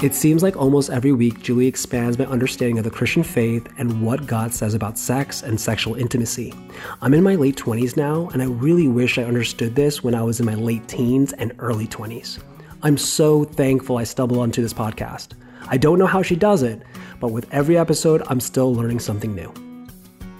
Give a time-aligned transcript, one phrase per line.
[0.00, 4.00] It seems like almost every week, Julie expands my understanding of the Christian faith and
[4.00, 6.54] what God says about sex and sexual intimacy.
[7.02, 10.22] I'm in my late 20s now, and I really wish I understood this when I
[10.22, 12.38] was in my late teens and early 20s.
[12.84, 15.32] I'm so thankful I stumbled onto this podcast.
[15.66, 16.80] I don't know how she does it,
[17.18, 19.52] but with every episode, I'm still learning something new.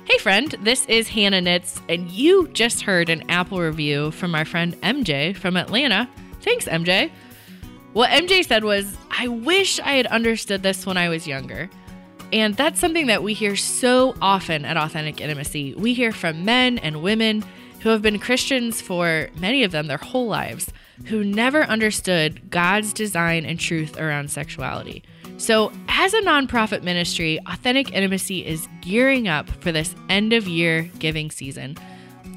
[0.04, 4.44] Hey, friend, this is Hannah Nitz, and you just heard an Apple review from our
[4.44, 6.08] friend MJ from Atlanta.
[6.42, 7.10] Thanks, MJ.
[7.92, 11.70] What MJ said was, I wish I had understood this when I was younger.
[12.32, 15.74] And that's something that we hear so often at Authentic Intimacy.
[15.74, 17.42] We hear from men and women
[17.80, 20.70] who have been Christians for many of them their whole lives,
[21.06, 25.02] who never understood God's design and truth around sexuality.
[25.38, 30.90] So, as a nonprofit ministry, Authentic Intimacy is gearing up for this end of year
[30.98, 31.76] giving season.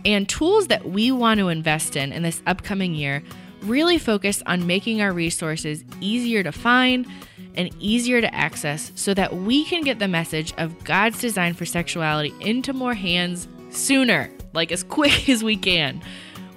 [0.05, 3.23] And tools that we want to invest in in this upcoming year
[3.63, 7.07] really focus on making our resources easier to find
[7.55, 11.65] and easier to access so that we can get the message of God's design for
[11.65, 16.01] sexuality into more hands sooner, like as quick as we can.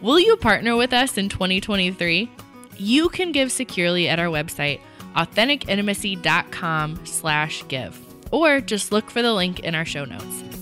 [0.03, 2.31] Will you partner with us in 2023?
[2.77, 4.81] You can give securely at our website,
[5.17, 7.99] authenticintimacy.com slash give,
[8.33, 10.54] or just look for the link in our show notes.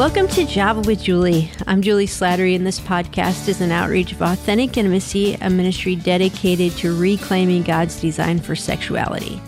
[0.00, 1.52] Welcome to Java with Julie.
[1.66, 6.72] I'm Julie Slattery, and this podcast is an outreach of Authentic Intimacy, a ministry dedicated
[6.78, 9.42] to reclaiming God's design for sexuality.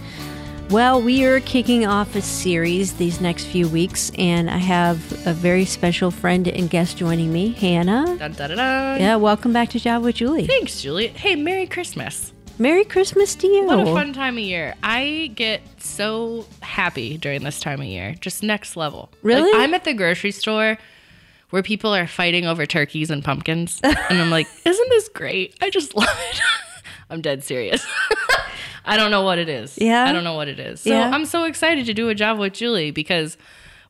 [0.69, 5.33] Well, we are kicking off a series these next few weeks, and I have a
[5.33, 8.19] very special friend and guest joining me, Hannah.
[8.19, 9.01] Dun, dun, dun.
[9.01, 10.47] Yeah, welcome back to Java with Julie.
[10.47, 11.09] Thanks, Julie.
[11.09, 12.32] Hey, Merry Christmas.
[12.59, 13.65] Merry Christmas to you.
[13.65, 14.75] What a fun time of year.
[14.83, 18.15] I get so happy during this time of year.
[18.21, 19.11] Just next level.
[19.23, 19.51] Really?
[19.53, 20.79] Like, I'm at the grocery store
[21.51, 23.81] where people are fighting over turkeys and pumpkins.
[23.83, 25.57] and I'm like, isn't this great?
[25.61, 26.41] I just love it.
[27.11, 27.85] I'm dead serious.
[28.85, 29.77] I don't know what it is.
[29.81, 30.05] Yeah?
[30.05, 30.81] I don't know what it is.
[30.83, 31.11] So Yeah.
[31.11, 33.37] I'm so excited to do a job with Julie because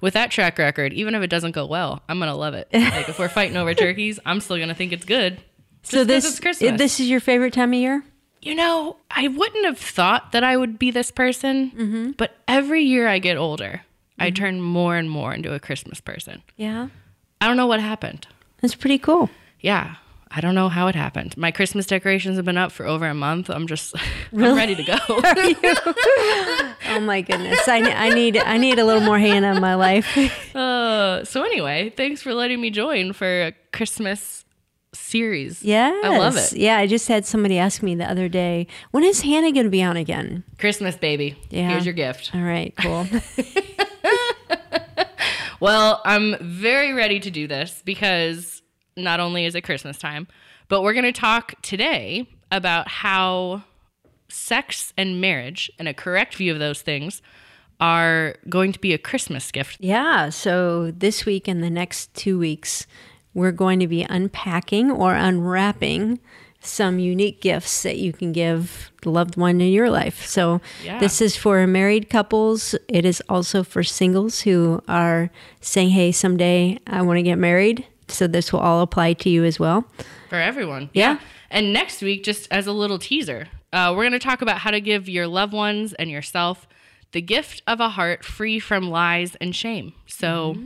[0.01, 2.69] with that track record, even if it doesn't go well, I'm gonna love it.
[2.73, 5.41] Like if we're fighting over turkeys, I'm still gonna think it's good.
[5.83, 6.79] so this it's Christmas.
[6.79, 8.05] this is your favorite time of year?
[8.43, 12.11] You know, I wouldn't have thought that I would be this person, Mm-hmm.
[12.19, 13.83] but every year I get older,
[14.19, 16.43] I turn more and more into a Christmas person.
[16.57, 16.89] Yeah.
[17.41, 18.27] I don't know what happened.
[18.61, 19.31] That's pretty cool.
[19.61, 19.97] Yeah,
[20.31, 21.37] I don't know how it happened.
[21.37, 23.49] My Christmas decorations have been up for over a month.
[23.49, 23.95] I'm just,
[24.33, 24.99] I'm ready to go.
[26.95, 27.67] Oh my goodness.
[27.69, 30.07] I, I need I need a little more Hannah in my life.
[30.55, 34.45] uh, so anyway, thanks for letting me join for a Christmas
[34.95, 35.63] series.
[35.63, 36.01] Yeah.
[36.05, 36.53] I love it.
[36.55, 39.71] Yeah, I just had somebody ask me the other day, when is Hannah going to
[39.71, 40.45] be on again?
[40.59, 41.37] Christmas, baby.
[41.51, 41.71] Yeah.
[41.71, 42.31] Here's your gift.
[42.35, 43.07] All right, cool.
[45.61, 48.63] Well, I'm very ready to do this because
[48.97, 50.27] not only is it Christmas time,
[50.67, 53.63] but we're going to talk today about how
[54.29, 57.23] sex and marriage and a correct view of those things
[57.79, 59.77] are going to be a Christmas gift.
[59.79, 62.89] yeah, so this week and the next two weeks,
[63.35, 66.19] we're going to be unpacking or unwrapping
[66.65, 70.25] some unique gifts that you can give the loved one in your life.
[70.27, 70.99] So Yeah.
[71.01, 72.77] this is for married couples.
[72.89, 77.85] It is also for singles who are saying, "Hey, someday I want to get married."
[78.07, 79.85] So this will all apply to you as well.
[80.29, 80.89] for everyone.
[80.95, 81.19] Yeah.
[81.51, 84.71] And next week, just as a little teaser, uh, we're going to talk about how
[84.71, 86.67] to give your loved ones and yourself
[87.13, 89.93] the gift of a heart free from lies and shame.
[90.07, 90.57] So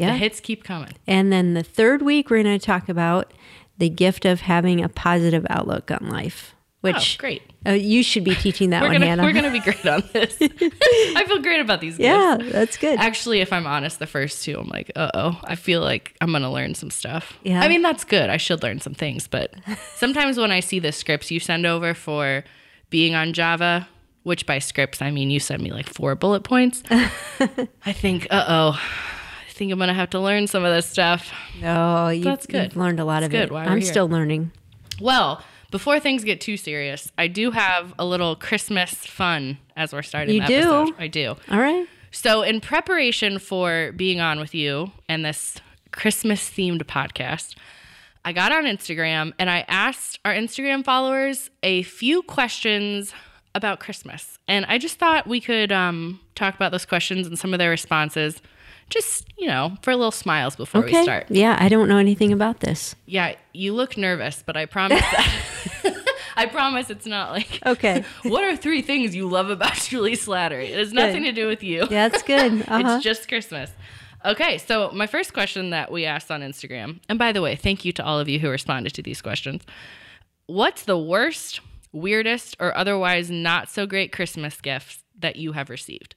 [0.00, 0.12] Yeah.
[0.12, 0.92] the hits keep coming.
[1.06, 3.32] And then the third week, we're going to talk about
[3.78, 7.42] the gift of having a positive outlook on life, which oh, great.
[7.66, 9.22] uh, you should be teaching that We're one, gonna Hannah.
[9.22, 10.36] we're gonna be great on this.
[10.42, 11.98] I feel great about these.
[11.98, 12.52] yeah, gifts.
[12.52, 12.98] that's good.
[12.98, 16.30] Actually, if I'm honest, the first two, I'm like, uh oh, I feel like I'm
[16.32, 17.38] gonna learn some stuff.
[17.42, 17.60] Yeah.
[17.62, 18.28] I mean, that's good.
[18.28, 19.54] I should learn some things, but
[19.96, 22.44] sometimes when I see the scripts you send over for
[22.90, 23.88] being on Java,
[24.24, 28.44] which by scripts I mean you send me like four bullet points, I think, uh
[28.46, 28.80] oh,
[29.60, 31.30] think I'm gonna have to learn some of this stuff.
[31.62, 32.64] oh, you've, That's good.
[32.64, 33.52] you've learned a lot of That's it.
[33.52, 34.52] Why I'm still learning.
[35.02, 40.00] Well, before things get too serious, I do have a little Christmas fun as we're
[40.00, 40.54] starting You the do?
[40.54, 40.94] episode.
[40.98, 41.36] I do.
[41.50, 41.86] All right.
[42.10, 45.58] So, in preparation for being on with you and this
[45.92, 47.54] Christmas themed podcast,
[48.24, 53.12] I got on Instagram and I asked our Instagram followers a few questions
[53.54, 54.38] about Christmas.
[54.48, 57.68] And I just thought we could um, talk about those questions and some of their
[57.70, 58.40] responses,
[58.90, 61.26] just, you know, for a little smiles before we start.
[61.30, 62.94] Yeah, I don't know anything about this.
[63.06, 66.04] Yeah, you look nervous, but I promise that.
[66.36, 67.60] I promise it's not like.
[67.66, 68.04] Okay.
[68.22, 70.70] what are three things you love about Julie Slattery?
[70.70, 71.86] It has nothing to do with you.
[71.90, 72.62] Yeah, that's good.
[72.62, 72.96] Uh-huh.
[72.96, 73.70] It's just Christmas.
[74.24, 77.84] Okay, so my first question that we asked on Instagram, and by the way, thank
[77.84, 79.62] you to all of you who responded to these questions,
[80.46, 81.60] What's the worst,
[81.92, 86.16] weirdest, or otherwise not so great Christmas gifts that you have received?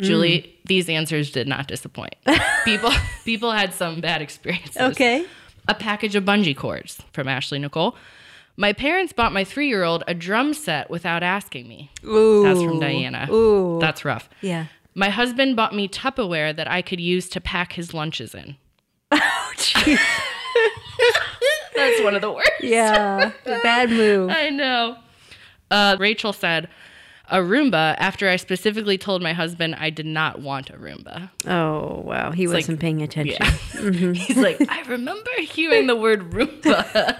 [0.00, 2.14] Julie, these answers did not disappoint.
[2.64, 2.90] people
[3.24, 4.76] people had some bad experiences.
[4.76, 5.24] Okay.
[5.68, 7.96] A package of bungee cords from Ashley Nicole.
[8.56, 11.90] My parents bought my three year old a drum set without asking me.
[12.04, 12.42] Ooh.
[12.42, 13.28] That's from Diana.
[13.30, 13.78] Ooh.
[13.80, 14.28] That's rough.
[14.40, 14.66] yeah.
[14.94, 18.56] My husband bought me Tupperware that I could use to pack his lunches in.
[21.76, 22.50] That's one of the worst.
[22.60, 23.30] Yeah.
[23.44, 24.30] Bad move.
[24.30, 24.96] I know.
[25.70, 26.68] Uh, Rachel said,
[27.30, 31.30] a Roomba after I specifically told my husband I did not want a Roomba.
[31.46, 32.32] Oh, wow.
[32.32, 33.36] He like- wasn't paying attention.
[33.40, 34.12] Yeah.
[34.12, 37.18] He's like, I remember hearing the word Roomba.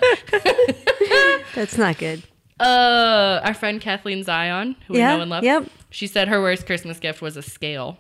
[1.55, 2.23] That's not good.
[2.59, 5.65] Uh, our friend Kathleen Zion, who Yeah, we know and love, yep.
[5.91, 7.97] she said her worst Christmas gift was a scale.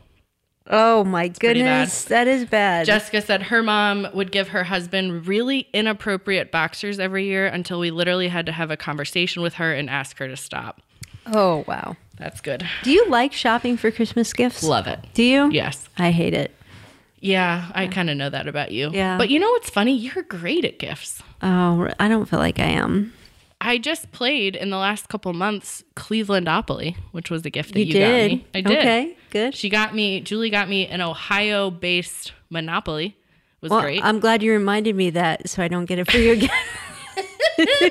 [0.67, 1.41] Oh, my bad.
[1.41, 2.05] goodness.
[2.05, 2.87] That is bad.
[2.87, 7.91] Jessica said her mom would give her husband really inappropriate boxers every year until we
[7.91, 10.83] literally had to have a conversation with her and ask her to stop.
[11.27, 11.97] Oh, wow.
[12.17, 12.67] That's good.
[12.83, 14.63] Do you like shopping for Christmas gifts?
[14.63, 15.01] Love it.
[15.15, 15.51] Do you?
[15.51, 15.89] Yes.
[15.97, 16.55] I hate it.
[17.21, 18.91] Yeah, I kind of know that about you.
[18.93, 19.19] Yeah.
[19.19, 19.97] But you know what's funny?
[19.97, 21.23] You're great at gifts.
[21.43, 23.13] Oh, I don't feel like I am.
[23.61, 27.87] I just played in the last couple months Clevelandopoly, which was a gift that You,
[27.87, 28.31] you, did.
[28.31, 28.47] got me.
[28.55, 28.79] I did.
[28.79, 29.55] Okay, good.
[29.55, 33.07] She got me, Julie got me an Ohio based Monopoly.
[33.07, 34.03] It was well, great.
[34.03, 36.51] I'm glad you reminded me that so I don't get it for you again.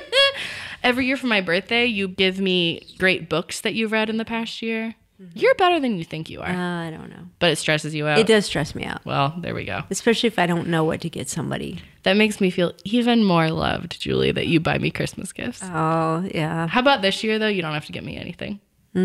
[0.82, 4.24] Every year for my birthday, you give me great books that you've read in the
[4.24, 4.94] past year.
[5.34, 7.26] You're better than you think you are, uh, I don't know.
[7.40, 8.18] but it stresses you out.
[8.18, 9.82] It does stress me out, Well, there we go.
[9.90, 11.82] especially if I don't know what to get somebody.
[12.04, 15.60] That makes me feel even more loved, Julie, that you buy me Christmas gifts.
[15.62, 16.68] Oh, yeah.
[16.68, 17.48] How about this year, though?
[17.48, 18.60] You don't have to get me anything.
[18.94, 18.98] I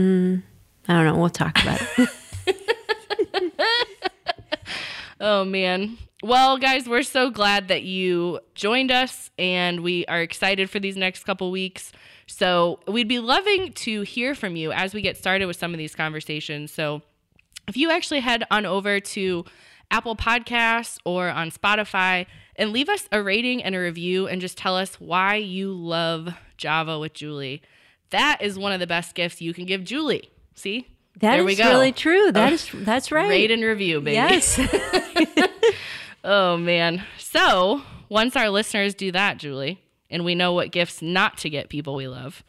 [0.94, 1.18] don't know.
[1.18, 2.10] We'll talk about it.
[5.28, 5.98] Oh, man.
[6.22, 10.96] Well, guys, we're so glad that you joined us and we are excited for these
[10.96, 11.92] next couple weeks.
[12.28, 15.80] So, we'd be loving to hear from you as we get started with some of
[15.80, 16.72] these conversations.
[16.72, 17.02] So,
[17.68, 19.46] if you actually head on over to
[19.90, 24.60] Apple Podcasts or on Spotify and leave us a rating and a review and just
[24.60, 27.64] tell us why you love Java with Julie,
[28.12, 30.30] that is one of the best gifts you can give Julie.
[30.54, 30.95] See?
[31.20, 32.32] That there is really true.
[32.32, 32.56] That Oh.
[32.56, 33.30] is that's right.
[33.30, 34.16] Rate and review, baby.
[34.16, 34.60] yes.
[36.24, 37.04] Oh man.
[37.20, 39.80] So once our listeners do that, Julie,
[40.10, 42.44] and we know what gifts not to get people we love,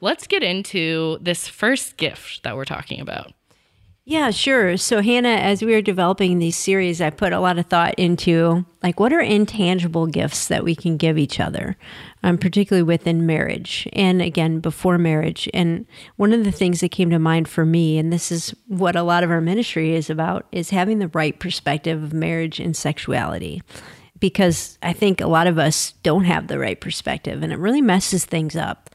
[0.00, 3.32] let's get into this first gift that we're talking about.
[4.04, 4.76] Yeah, sure.
[4.76, 8.66] So, Hannah, as we were developing these series, I put a lot of thought into
[8.82, 11.76] like what are intangible gifts that we can give each other,
[12.22, 15.48] um, particularly within marriage and again before marriage.
[15.52, 15.86] And
[16.16, 19.02] one of the things that came to mind for me, and this is what a
[19.02, 23.62] lot of our ministry is about, is having the right perspective of marriage and sexuality.
[24.20, 27.82] Because I think a lot of us don't have the right perspective and it really
[27.82, 28.90] messes things up.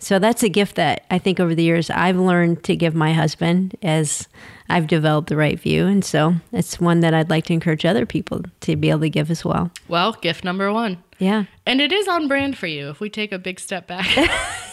[0.00, 3.12] So that's a gift that I think over the years I've learned to give my
[3.12, 4.28] husband as
[4.68, 5.86] I've developed the right view.
[5.86, 9.10] And so it's one that I'd like to encourage other people to be able to
[9.10, 9.70] give as well.
[9.88, 11.02] Well, gift number one.
[11.24, 11.44] Yeah.
[11.64, 12.90] And it is on brand for you.
[12.90, 14.06] If we take a big step back,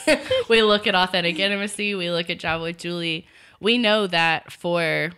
[0.50, 3.26] we look at authentic intimacy, we look at Java with Julie.
[3.62, 5.12] We know that for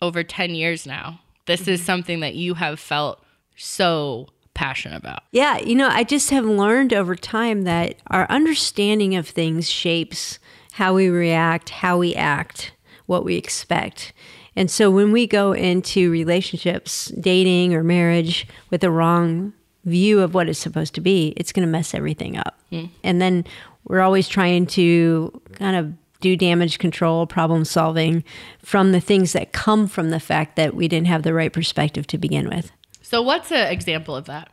[0.00, 1.86] over 10 years now, this is mm-hmm.
[1.86, 3.20] something that you have felt
[3.56, 5.24] so passionate about.
[5.32, 5.58] Yeah.
[5.58, 10.38] You know, I just have learned over time that our understanding of things shapes
[10.74, 12.72] how we react, how we act,
[13.06, 14.12] what we expect.
[14.54, 19.52] And so when we go into relationships, dating or marriage with the wrong
[19.86, 22.60] view of what it's supposed to be, it's going to mess everything up.
[23.02, 23.44] And then
[23.84, 28.24] we're always trying to kind of do damage control, problem solving
[28.58, 32.06] from the things that come from the fact that we didn't have the right perspective
[32.08, 32.72] to begin with.
[33.02, 34.50] So, what's an example of that?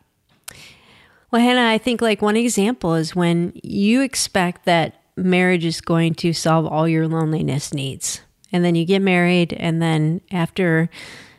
[1.30, 6.14] Well, Hannah, I think like one example is when you expect that marriage is going
[6.16, 8.20] to solve all your loneliness needs.
[8.52, 10.88] And then you get married, and then after,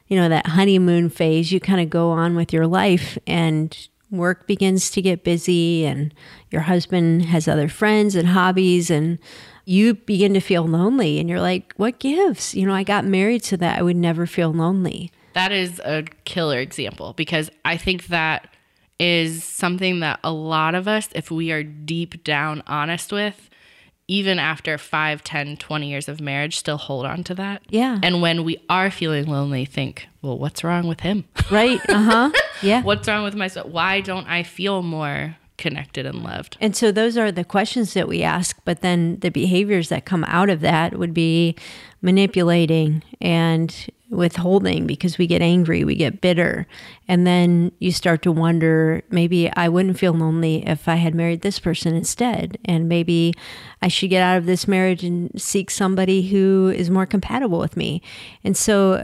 [0.08, 4.48] you know, that honeymoon phase, you kind of go on with your life, and work
[4.48, 6.14] begins to get busy, and
[6.52, 9.20] your husband has other friends and hobbies, and
[9.66, 11.20] you begin to feel lonely.
[11.20, 12.54] And you're like, what gives?
[12.54, 15.12] You know, I got married so that I would never feel lonely.
[15.34, 18.48] That is a killer example because I think that
[19.00, 23.50] is something that a lot of us, if we are deep down honest with,
[24.08, 27.64] even after 5, 10, 20 years of marriage, still hold on to that.
[27.70, 28.00] Yeah.
[28.04, 31.26] And when we are feeling lonely, think, well, what's wrong with him?
[31.52, 31.80] Right?
[31.90, 32.32] Uh huh.
[32.64, 32.82] Yeah.
[32.82, 33.68] what's wrong with myself?
[33.68, 36.58] Why don't I feel more connected and loved?
[36.60, 40.24] And so those are the questions that we ask, but then the behaviors that come
[40.24, 41.56] out of that would be
[42.02, 46.68] manipulating and withholding because we get angry, we get bitter.
[47.08, 51.42] And then you start to wonder maybe I wouldn't feel lonely if I had married
[51.42, 52.58] this person instead.
[52.66, 53.34] And maybe
[53.82, 57.76] I should get out of this marriage and seek somebody who is more compatible with
[57.76, 58.02] me.
[58.44, 59.04] And so uh,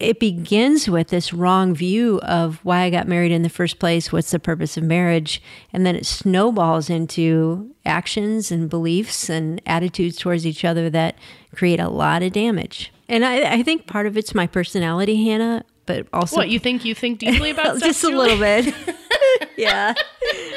[0.00, 4.12] it begins with this wrong view of why I got married in the first place,
[4.12, 5.40] what's the purpose of marriage,
[5.72, 11.16] and then it snowballs into actions and beliefs and attitudes towards each other that
[11.54, 12.92] create a lot of damage.
[13.08, 16.84] And I, I think part of it's my personality, Hannah, but also What you think
[16.84, 18.74] you think deeply about just a little bit.
[19.56, 19.94] yeah,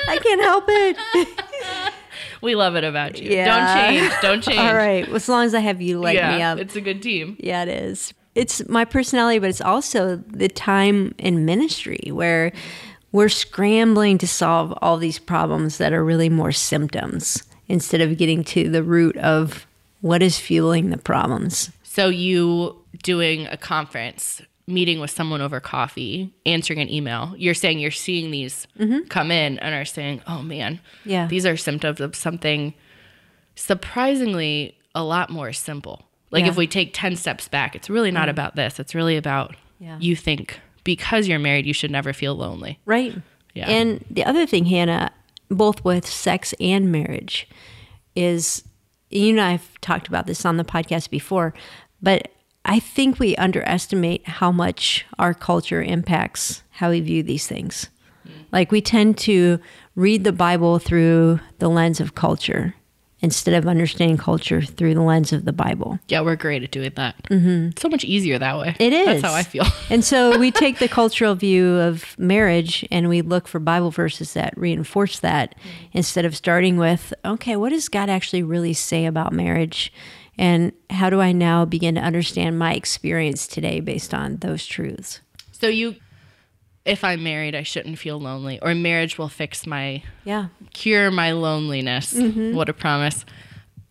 [0.07, 1.27] I can't help it.
[2.41, 3.31] We love it about you.
[3.31, 3.45] Yeah.
[3.45, 4.21] Don't change.
[4.21, 4.59] Don't change.
[4.59, 6.59] All right, as long as I have you light yeah, me up.
[6.59, 7.35] it's a good team.
[7.39, 8.13] Yeah, it is.
[8.35, 12.51] It's my personality, but it's also the time in ministry where
[13.11, 18.43] we're scrambling to solve all these problems that are really more symptoms instead of getting
[18.43, 19.65] to the root of
[20.01, 21.71] what is fueling the problems.
[21.97, 27.33] So you doing a conference, meeting with someone over coffee, answering an email.
[27.39, 28.67] You're saying you're seeing these
[29.09, 31.09] come in and are saying, "Oh man, Mm-hmm.
[31.09, 31.25] Yeah.
[31.25, 32.75] these are symptoms of something
[33.55, 36.51] surprisingly a lot more simple." Like Yeah.
[36.51, 38.79] if we take 10 steps back, it's really not about this.
[38.79, 39.97] It's really about Yeah.
[39.99, 42.77] you think because you're married, you should never feel lonely.
[42.85, 43.15] Right.
[43.55, 43.67] Yeah.
[43.67, 45.11] And the other thing, Hannah,
[45.49, 47.47] both with sex and marriage,
[48.15, 48.63] is
[49.09, 51.53] you and I have talked about this on the podcast before,
[52.01, 52.29] but
[52.65, 57.89] I think we underestimate how much our culture impacts how we view these things.
[58.51, 59.59] Like we tend to
[59.95, 62.75] read the Bible through the lens of culture
[63.19, 65.99] instead of understanding culture through the lens of the Bible.
[66.07, 67.15] Yeah, we're great at doing that.
[67.23, 67.69] Mm-hmm.
[67.77, 68.75] So much easier that way.
[68.79, 69.05] It is.
[69.05, 69.65] That's how I feel.
[69.89, 74.33] and so we take the cultural view of marriage and we look for Bible verses
[74.33, 75.55] that reinforce that
[75.93, 79.91] instead of starting with, okay, what does God actually really say about marriage?
[80.37, 85.21] And how do I now begin to understand my experience today based on those truths?
[85.51, 85.95] So you,
[86.85, 90.47] if I'm married, I shouldn't feel lonely, or marriage will fix my, Yeah.
[90.73, 92.13] cure my loneliness.
[92.13, 92.55] Mm-hmm.
[92.55, 93.25] What a promise.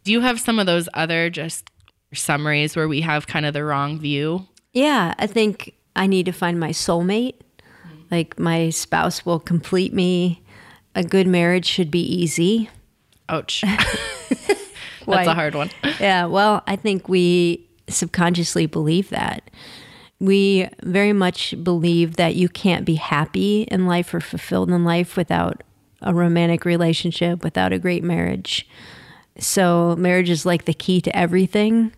[0.04, 1.68] Do you have some of those other just
[2.14, 4.46] summaries where we have kind of the wrong view?
[4.72, 5.14] Yeah.
[5.18, 7.34] I think I need to find my soulmate.
[8.10, 10.42] Like my spouse will complete me.
[10.94, 12.70] A good marriage should be easy.
[13.28, 13.64] Ouch.
[15.06, 15.70] That's a hard one.
[16.00, 19.50] Yeah, well, I think we subconsciously believe that.
[20.18, 25.16] We very much believe that you can't be happy in life or fulfilled in life
[25.16, 25.62] without
[26.02, 28.68] a romantic relationship, without a great marriage.
[29.38, 31.92] So, marriage is like the key to everything.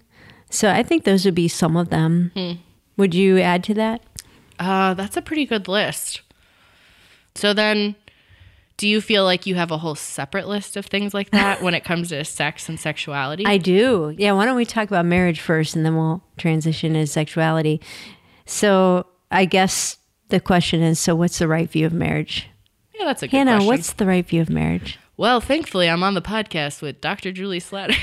[0.50, 2.32] So, I think those would be some of them.
[2.96, 4.02] Would you add to that?
[4.58, 6.22] Uh, that's a pretty good list.
[7.36, 7.94] So then,
[8.78, 11.74] do you feel like you have a whole separate list of things like that when
[11.74, 13.44] it comes to sex and sexuality?
[13.44, 14.14] I do.
[14.16, 17.80] Yeah, why don't we talk about marriage first and then we'll transition to sexuality.
[18.46, 22.48] So, I guess the question is so, what's the right view of marriage?
[22.98, 23.66] yeah, that's a good Hannah, question.
[23.66, 24.98] what's the right view of marriage?
[25.16, 27.32] Well, thankfully, I'm on the podcast with Dr.
[27.32, 27.98] Julie Slattery.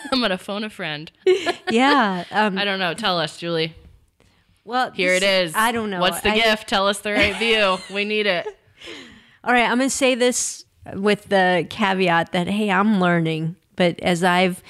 [0.12, 1.10] I'm gonna phone a friend.
[1.70, 2.24] Yeah.
[2.32, 2.94] Um, I don't know.
[2.94, 3.74] Tell us, Julie.
[4.64, 5.56] well, Here it this- is.
[5.56, 6.00] I don't know.
[6.00, 6.68] What's the I- gift?
[6.68, 7.78] Tell us the right view.
[7.94, 8.44] We need it.
[9.42, 13.98] All right, I'm going to say this with the caveat that hey, I'm learning, but
[14.00, 14.62] as I've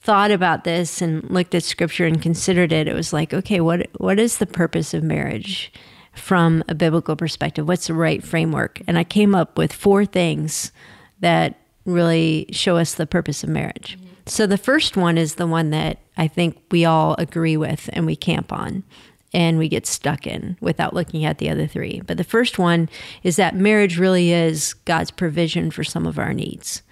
[0.00, 3.88] thought about this and looked at scripture and considered it, it was like, okay, what
[3.98, 5.72] what is the purpose of marriage
[6.14, 7.66] from a biblical perspective?
[7.66, 8.80] What's the right framework?
[8.86, 10.72] And I came up with four things
[11.20, 13.96] that really show us the purpose of marriage.
[13.96, 14.08] Mm-hmm.
[14.26, 18.06] So the first one is the one that I think we all agree with and
[18.06, 18.84] we camp on
[19.34, 22.00] and we get stuck in without looking at the other three.
[22.06, 22.88] But the first one
[23.24, 26.82] is that marriage really is God's provision for some of our needs.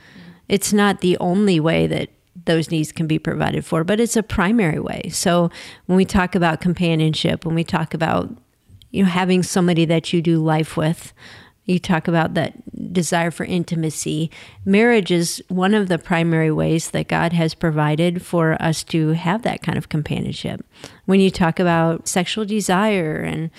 [0.48, 2.10] It's not the only way that
[2.44, 5.08] those needs can be provided for, but it's a primary way.
[5.12, 5.50] So
[5.86, 8.36] when we talk about companionship, when we talk about
[8.90, 11.12] you know having somebody that you do life with,
[11.64, 14.30] you talk about that desire for intimacy.
[14.64, 19.42] Marriage is one of the primary ways that God has provided for us to have
[19.42, 20.64] that kind of companionship.
[21.06, 23.50] When you talk about sexual desire and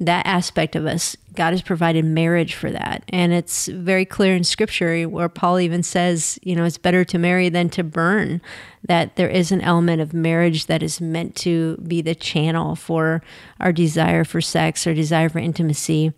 [0.00, 3.04] that aspect of us, God has provided marriage for that.
[3.08, 7.18] And it's very clear in scripture where Paul even says, you know, it's better to
[7.18, 8.40] marry than to burn,
[8.82, 13.22] that there is an element of marriage that is meant to be the channel for
[13.60, 16.12] our desire for sex or desire for intimacy.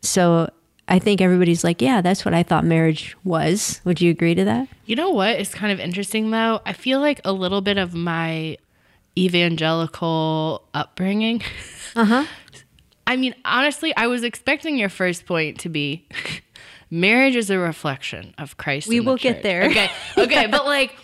[0.00, 0.48] So
[0.88, 3.80] I think everybody's like, yeah, that's what I thought marriage was.
[3.84, 4.68] Would you agree to that?
[4.86, 6.60] You know what is kind of interesting though?
[6.64, 8.56] I feel like a little bit of my
[9.16, 11.42] evangelical upbringing.
[11.96, 12.24] Uh huh.
[13.06, 16.06] I mean, honestly, I was expecting your first point to be
[16.90, 18.86] marriage is a reflection of Christ.
[18.88, 19.64] We and the will get there.
[19.64, 19.90] Okay.
[20.18, 20.46] Okay.
[20.46, 20.94] but like,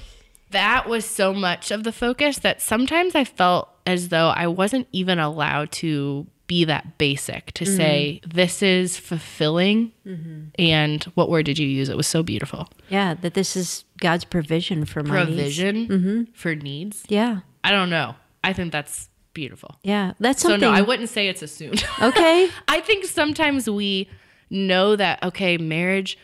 [0.50, 4.86] that was so much of the focus that sometimes I felt as though I wasn't
[4.92, 7.76] even allowed to be that basic to mm-hmm.
[7.76, 10.44] say this is fulfilling mm-hmm.
[10.58, 11.88] and what word did you use?
[11.88, 12.68] It was so beautiful.
[12.88, 15.36] Yeah, that this is God's provision for my needs.
[15.36, 16.22] provision mm-hmm.
[16.34, 17.04] for needs?
[17.08, 17.40] Yeah.
[17.62, 18.14] i don't know.
[18.42, 19.76] I think that's beautiful.
[19.82, 20.12] Yeah.
[20.20, 21.84] That's so no i wouldn't say it's assumed.
[22.02, 22.50] Okay.
[22.68, 24.08] i think sometimes we
[24.50, 26.18] know that okay marriage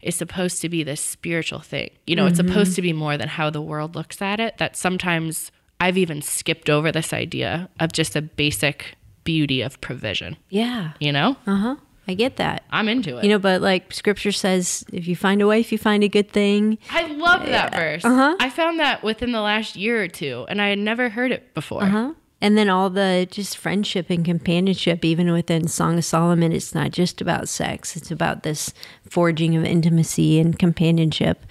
[0.00, 1.90] is supposed to be this spiritual thing.
[2.06, 4.76] You know it's supposed to be more than how the world looks at it that
[4.76, 10.92] sometimes i've even skipped over this idea of just a basic beauty of provision Yeah.
[11.00, 11.76] you know Uh huh.
[12.08, 12.62] I get that.
[12.70, 15.78] i'm into it You know, but like scripture says, if you find a wife, you
[15.78, 16.78] find a good thing.
[16.90, 18.04] I love that verse.
[18.04, 18.36] Uh-huh.
[18.38, 21.52] I found that within the last year or two, and I had never heard it
[21.52, 21.82] before.
[21.82, 22.12] Uh huh?
[22.40, 26.90] And then all the just friendship and companionship, even within Song of Solomon, it's not
[26.92, 27.96] just about sex.
[27.96, 28.72] It's about this
[29.10, 31.44] forging of intimacy and companionship.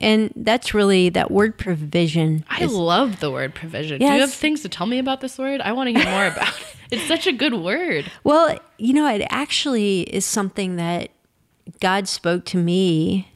[0.00, 2.44] And that's really that word provision.
[2.48, 3.98] I love the word provision.
[3.98, 5.60] Do you have things to tell me about this word?
[5.60, 6.76] I want to hear more about it.
[6.90, 8.10] It's such a good word.
[8.24, 11.10] Well, you know, it actually is something that
[11.80, 13.28] God spoke to me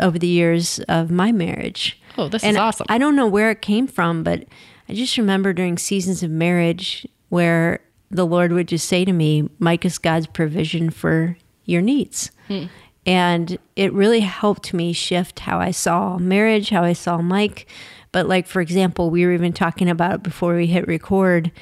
[0.00, 2.00] over the years of my marriage.
[2.16, 2.86] Oh, this and is awesome.
[2.88, 4.44] I don't know where it came from, but
[4.88, 7.80] I just remember during seasons of marriage where
[8.10, 12.30] the Lord would just say to me, Mike is God's provision for your needs.
[12.48, 12.66] Hmm.
[13.06, 17.66] And it really helped me shift how I saw marriage, how I saw Mike.
[18.12, 21.52] But, like, for example, we were even talking about it before we hit record.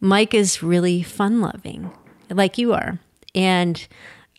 [0.00, 1.90] Mike is really fun loving,
[2.28, 2.98] like you are.
[3.34, 3.86] And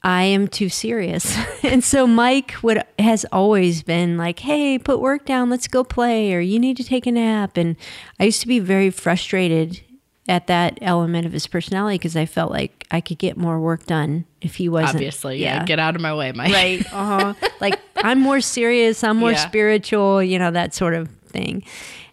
[0.04, 1.36] I am too serious.
[1.64, 6.34] and so Mike would has always been like, "Hey, put work down, let's go play,"
[6.34, 7.78] or "You need to take a nap." And
[8.20, 9.82] I used to be very frustrated
[10.28, 13.86] at that element of his personality because I felt like I could get more work
[13.86, 14.96] done if he wasn't.
[14.98, 15.64] Obviously, yeah.
[15.66, 16.54] Get out of my way, Mike.
[16.54, 16.86] right.
[16.94, 17.34] Uh-huh.
[17.60, 19.48] like I'm more serious, I'm more Yeah.
[19.48, 21.64] spiritual, you know, that sort of thing.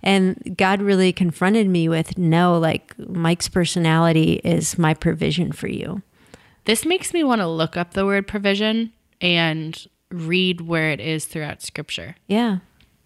[0.02, 6.00] And God really confronted me with, "No, like Mike's personality is my provision for you."
[6.64, 9.76] This makes me want to look up the word provision and
[10.10, 12.16] read where it is throughout scripture.
[12.28, 12.58] Yeah.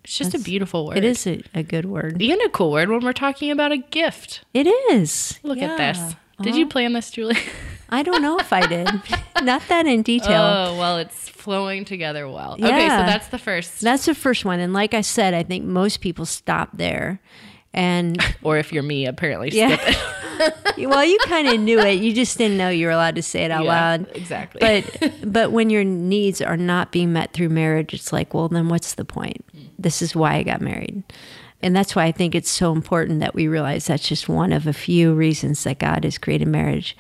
[0.05, 0.99] It's just a beautiful word.
[0.99, 2.21] It is a, a good word.
[2.23, 4.45] And a cool word when we're talking about a gift.
[4.53, 5.41] It is.
[5.43, 5.93] Look at Yeah.
[5.93, 6.15] this.
[6.43, 7.37] Did you plan this, Julie?
[7.95, 8.89] I don't know if I did.
[9.43, 10.43] Not that in detail.
[10.43, 12.55] Oh, well, it's flowing together well.
[12.55, 13.81] Okay, so that's the first.
[13.81, 14.61] That's the first one.
[14.61, 17.21] And like I said, I think most people stop there.
[17.73, 19.77] And Or if you're me, apparently Yeah.
[19.81, 20.55] it.
[20.89, 22.01] well, you kind of knew it.
[22.01, 24.07] You just didn't know you were allowed to say it out Yeah, loud.
[24.17, 24.61] exactly.
[24.61, 28.69] But but when your needs are not being met through marriage, it's like, well, then
[28.69, 29.45] what's the point?
[29.79, 31.03] This is why I got married.
[31.63, 34.67] And that's why I think it's so important that we realize that's just one of
[34.67, 36.97] a few reasons that God has created marriage.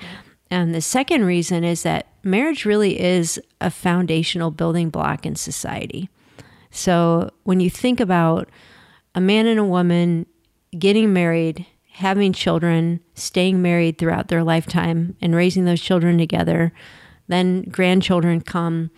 [0.54, 6.08] And the second reason is that marriage really is a foundational building block in society.
[6.70, 8.48] So when you think about
[9.16, 10.26] a man and a woman
[10.78, 16.72] getting married, having children, staying married throughout their lifetime, and raising those children together,
[17.26, 18.92] then grandchildren come,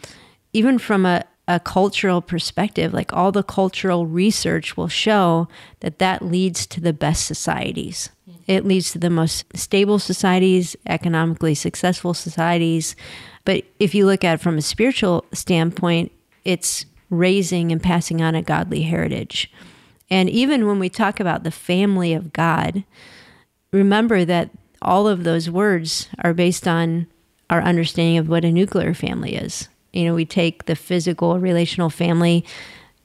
[0.53, 5.49] even from a, a cultural perspective, like all the cultural research will show
[5.81, 8.11] that that leads to the best societies.
[8.46, 12.94] It leads to the most stable societies, economically successful societies.
[13.44, 16.12] But if you look at it from a spiritual standpoint,
[16.44, 19.50] it's raising and passing on a godly heritage.
[20.11, 22.85] And even when we talk about the family of God,
[23.72, 27.06] remember that all of those words are based on
[27.50, 29.68] our understanding of what a nuclear family is.
[29.92, 32.44] You know, we take the physical, relational family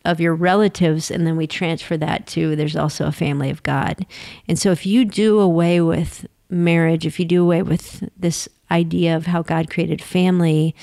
[0.06, 4.06] of your relatives and then we transfer that to there's also a family of God.
[4.48, 9.16] And so if you do away with marriage, if you do away with this idea
[9.16, 10.76] of how God created family,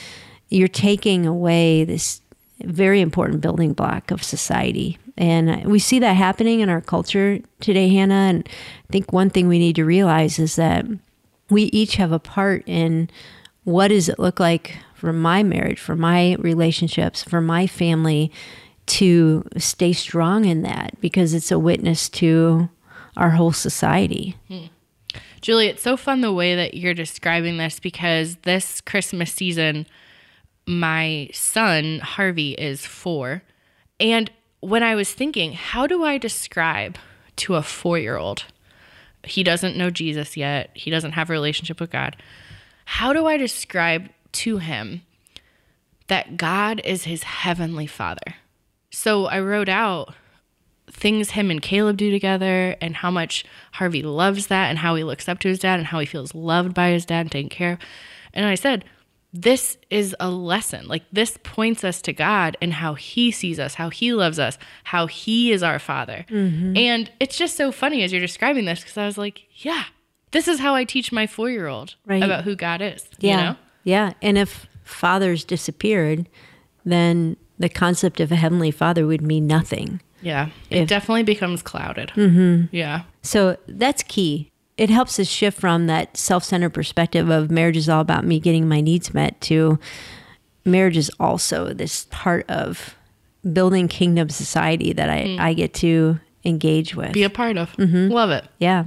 [0.48, 2.20] you're taking away this
[2.62, 4.98] very important building block of society.
[5.16, 8.14] And we see that happening in our culture today, Hannah.
[8.14, 10.86] And I think one thing we need to realize is that
[11.50, 13.10] we each have a part in
[13.64, 18.32] what does it look like for my marriage, for my relationships, for my family
[18.88, 22.68] to stay strong in that because it's a witness to
[23.16, 24.36] our whole society.
[24.48, 24.66] Hmm.
[25.40, 29.86] Julie, it's so fun the way that you're describing this because this Christmas season,
[30.66, 33.42] my son, Harvey, is four.
[34.00, 36.98] And when I was thinking, how do I describe
[37.36, 38.44] to a four year old?
[39.24, 42.16] He doesn't know Jesus yet, he doesn't have a relationship with God.
[42.84, 45.02] How do I describe to him
[46.06, 48.36] that God is his heavenly father?
[48.98, 50.12] So I wrote out
[50.90, 55.04] things him and Caleb do together and how much Harvey loves that and how he
[55.04, 57.48] looks up to his dad and how he feels loved by his dad and taken
[57.48, 57.78] care of.
[58.34, 58.84] And I said,
[59.32, 60.88] this is a lesson.
[60.88, 64.58] Like this points us to God and how He sees us, how He loves us,
[64.84, 66.24] how He is our Father.
[66.28, 66.76] Mm-hmm.
[66.76, 69.84] And it's just so funny as you're describing this because I was like, yeah,
[70.30, 72.22] this is how I teach my four year old Right.
[72.22, 73.06] about who God is.
[73.18, 73.30] Yeah.
[73.30, 73.56] You know?
[73.84, 74.12] Yeah.
[74.22, 76.28] And if fathers disappeared,
[76.84, 80.00] then the concept of a heavenly father would mean nothing.
[80.22, 80.48] Yeah.
[80.70, 82.10] It If- definitely becomes clouded.
[82.16, 82.74] Mm-hmm.
[82.74, 83.02] Yeah.
[83.22, 84.50] So that's key.
[84.76, 88.38] It helps us shift from that self centered perspective of marriage is all about me
[88.40, 89.78] getting my needs met to
[90.64, 92.94] marriage is also this part of
[93.52, 97.12] building kingdom society that I, I get to engage with.
[97.12, 97.74] Be a part of.
[97.78, 98.44] Love it.
[98.58, 98.84] Yeah.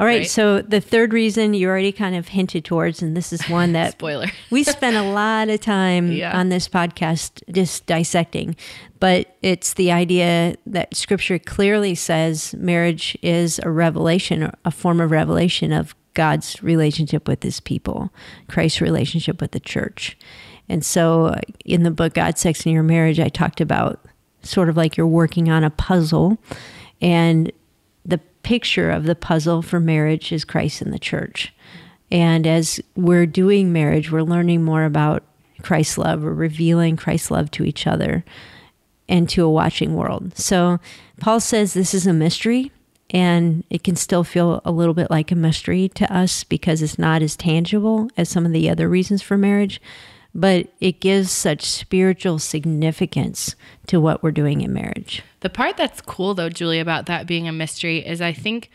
[0.00, 0.26] All right, Right.
[0.30, 3.92] So the third reason you already kind of hinted towards, and this is one that
[3.92, 4.28] Spoiler.
[4.50, 6.36] we spent a lot of time Yeah.
[6.36, 8.56] on this podcast just dissecting,
[8.98, 15.10] but it's the idea that scripture clearly says marriage is a revelation, a form of
[15.10, 18.10] revelation of God's relationship with his people,
[18.48, 20.16] Christ's relationship with the church.
[20.68, 24.04] And so in the book God, Sex, and Your Marriage, I talked about
[24.42, 26.38] sort of like you're working on a puzzle
[27.02, 27.52] and
[28.50, 31.52] picture of the puzzle for marriage is Christ and the church.
[32.10, 35.22] And as we're doing marriage, we're learning more about
[35.62, 36.24] Christ's love.
[36.24, 38.24] We're revealing Christ's love to each other
[39.08, 40.36] and to a watching world.
[40.36, 40.80] So
[41.20, 42.72] Paul says this is a mystery,
[43.10, 46.98] and it can still feel a little bit like a mystery to us because it's
[46.98, 49.80] not as tangible as some of the other reasons for marriage.
[50.34, 53.56] But it gives such spiritual significance
[53.88, 55.22] to what we're doing in marriage.
[55.40, 58.70] The part that's cool though, Julie, about that being a mystery is I think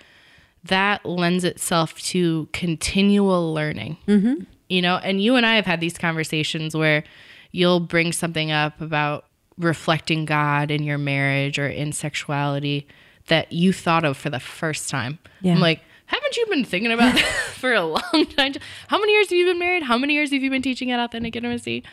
[0.65, 3.97] that lends itself to continual learning.
[4.07, 4.43] Mm-hmm.
[4.67, 7.03] You know, and you and I have had these conversations where
[7.51, 9.25] you'll bring something up about
[9.57, 12.87] reflecting God in your marriage or in sexuality
[13.27, 15.19] that you thought of for the first time.
[15.41, 15.53] Yeah.
[15.53, 18.53] I'm like, haven't you been thinking about that for a long time?
[18.87, 19.83] How many years have you been married?
[19.83, 21.83] How many years have you been teaching at Authentic Intimacy?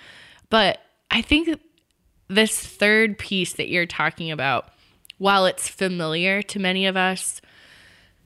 [0.50, 1.58] But I think
[2.28, 4.68] this third piece that you're talking about,
[5.18, 7.40] while it's familiar to many of us,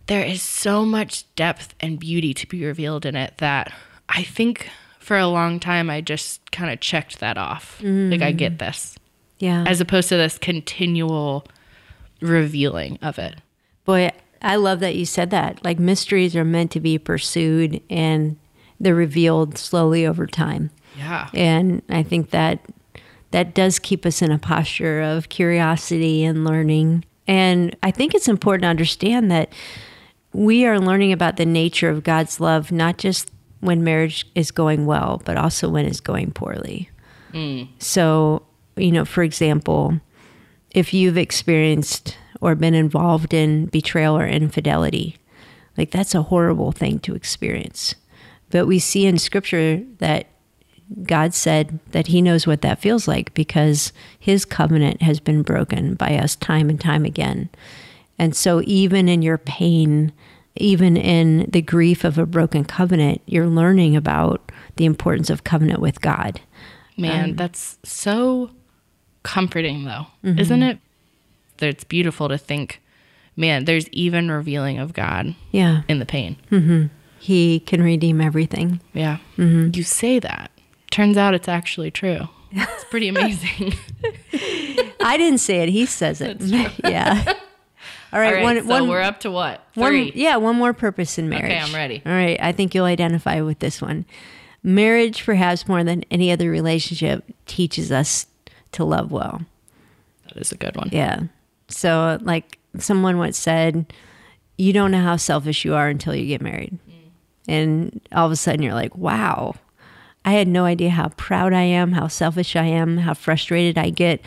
[0.07, 3.73] there is so much depth and beauty to be revealed in it that
[4.09, 4.71] I think
[5.01, 7.81] for a long time I just kind of checked that off.
[7.83, 8.59] Like I get mm.
[8.59, 8.97] this,
[9.39, 9.65] Yeah.
[9.67, 11.47] as opposed to this continual
[12.21, 13.37] revealing of it.
[13.85, 14.11] Boy,
[14.47, 15.65] I love that you said that.
[15.65, 18.37] Like mysteries are meant to be pursued and
[18.79, 20.71] they're revealed slowly over time.
[20.97, 21.29] Yeah.
[21.35, 22.61] And I think that
[23.33, 27.05] that does keep us in a posture of curiosity and learning.
[27.27, 29.53] And I think it's important to understand that
[30.33, 33.31] we are learning about the nature of God's love, not just
[33.61, 36.89] when marriage is going well, but also when it's going poorly.
[37.33, 37.69] Mm.
[37.79, 40.01] So, you know, for example,
[40.71, 45.17] if you've experienced or been involved in betrayal or infidelity,
[45.77, 47.95] like that's a horrible thing to experience.
[48.51, 50.27] But we see in scripture that
[51.03, 55.95] God said that He knows what that feels like because His covenant has been broken
[55.95, 57.49] by us time and time again.
[58.19, 60.13] And so, even in your pain,
[60.55, 65.81] even in the grief of a broken covenant, you're learning about the importance of covenant
[65.81, 66.41] with God.
[66.97, 68.51] Man, um, that's so
[69.23, 70.71] comforting though, isn't mm-hmm.
[70.71, 70.79] it?
[71.59, 72.81] That it's beautiful to think,
[73.37, 76.37] man, there's even revealing of God Yeah, in the pain.
[76.51, 76.87] Mm-hmm.
[77.19, 78.81] He can redeem everything.
[78.93, 79.19] Yeah.
[79.37, 79.71] Mm-hmm.
[79.75, 80.51] You say that.
[80.91, 82.29] Turns out it's actually true.
[82.53, 83.75] It's pretty amazing.
[85.01, 86.41] I didn't say it; He says it.
[86.85, 87.25] yeah.
[88.13, 89.61] All right, All right, one, so one, we're up to what?
[89.75, 90.13] one- Three.
[90.15, 91.45] yeah, one more purpose in marriage.
[91.47, 92.03] Okay, I'm ready.
[92.07, 94.07] All right, I think you'll identify with this one.
[94.63, 98.27] Marriage, perhaps more than any other relationship, teaches us
[98.73, 99.43] to love well.
[100.29, 100.89] That is a good one.
[100.93, 101.25] Yeah.
[101.69, 103.93] So, like someone once said,
[104.57, 106.79] you don't know how selfish you are until you get married.
[106.89, 107.11] Mm.
[107.49, 109.55] And all of a sudden, you're like, wow,
[110.25, 113.91] I had no idea how proud I am, how selfish I am, how frustrated I
[113.91, 114.21] get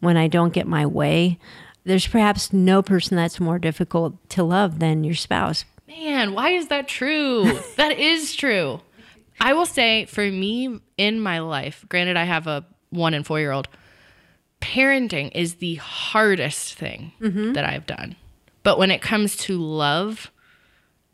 [0.00, 1.38] when I don't get my way.
[1.84, 5.64] There's perhaps no person that's more difficult to love than your spouse.
[5.86, 7.58] Man, why is that true?
[7.76, 8.80] that is true.
[9.40, 13.40] I will say for me in my life, granted, I have a one and four
[13.40, 13.68] year old,
[14.62, 18.16] parenting is the hardest thing that I've done.
[18.62, 20.30] But when it comes to love,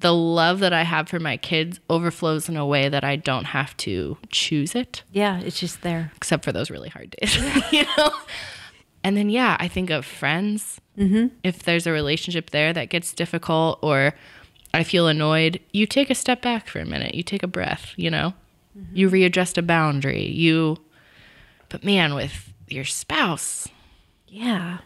[0.00, 3.46] the love that I have for my kids overflows in a way that I don't
[3.46, 6.12] have to choose it, Yeah, it's just there.
[6.16, 7.36] except for those really hard days,
[7.72, 8.10] you know?
[9.02, 10.80] And then, yeah, I think of friends.
[10.98, 11.28] Mm-hmm.
[11.42, 14.14] If there's a relationship there that gets difficult or
[14.74, 17.14] I feel annoyed, you take a step back for a minute.
[17.14, 18.34] You take a breath, you know?
[18.92, 20.26] You readjust a boundary.
[20.26, 20.76] You,
[21.70, 23.68] but man, with your spouse,
[24.28, 24.78] Yeah.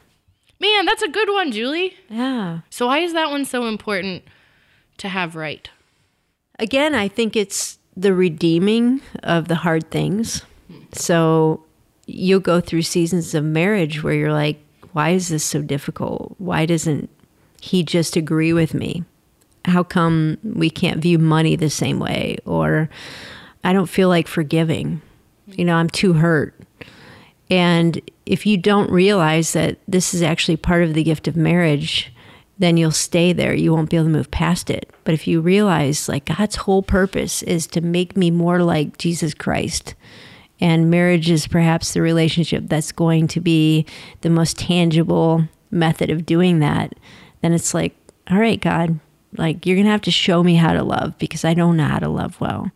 [0.60, 1.94] man, that's a good one, Julie.
[2.08, 2.60] Yeah.
[2.70, 4.22] So, why is that one so important
[4.98, 5.68] to have right?
[6.58, 10.42] again, I think it's the redeeming of the hard things.
[10.92, 11.64] So
[12.06, 14.58] you'll go through seasons of marriage where you're like,
[14.92, 16.34] why is this so difficult?
[16.38, 17.10] Why doesn't
[17.60, 19.02] he just agree with me?
[19.64, 22.36] How come we can't view money the same way?
[22.44, 22.88] Or
[23.64, 25.02] I don't feel like forgiving.
[25.46, 26.54] You know, I'm too hurt.
[27.52, 32.10] And if you don't realize that this is actually part of the gift of marriage,
[32.58, 33.52] then you'll stay there.
[33.52, 34.88] You won't be able to move past it.
[35.04, 39.34] But if you realize, like, God's whole purpose is to make me more like Jesus
[39.34, 39.94] Christ,
[40.62, 43.84] and marriage is perhaps the relationship that's going to be
[44.22, 46.94] the most tangible method of doing that,
[47.42, 47.94] then it's like,
[48.30, 48.98] all right, God,
[49.36, 51.84] like, you're going to have to show me how to love because I don't know
[51.84, 52.70] how to love well.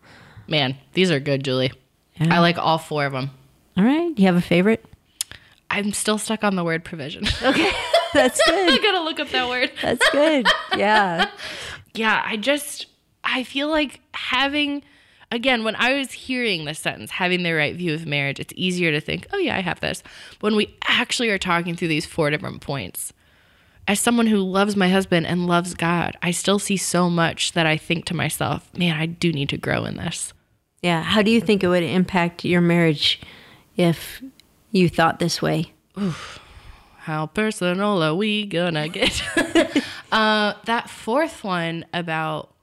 [0.47, 1.71] Man, these are good, Julie.
[2.19, 2.35] Yeah.
[2.35, 3.31] I like all four of them.
[3.77, 4.13] All right.
[4.15, 4.83] Do you have a favorite?
[5.69, 7.25] I'm still stuck on the word provision.
[7.41, 7.71] Okay.
[8.13, 8.69] That's good.
[8.73, 9.71] I gotta look up that word.
[9.81, 10.47] That's good.
[10.75, 11.29] Yeah.
[11.93, 12.85] Yeah, I just
[13.23, 14.83] I feel like having
[15.31, 18.91] again when I was hearing this sentence, having the right view of marriage, it's easier
[18.91, 20.03] to think, oh yeah, I have this.
[20.39, 23.13] When we actually are talking through these four different points,
[23.87, 27.65] as someone who loves my husband and loves God, I still see so much that
[27.65, 30.33] I think to myself, man, I do need to grow in this.
[30.83, 31.01] Yeah.
[31.01, 33.19] How do you think it would impact your marriage
[33.77, 34.21] if
[34.71, 35.71] you thought this way?
[36.99, 39.21] How personal are we gonna get?
[40.11, 42.53] uh, that fourth one about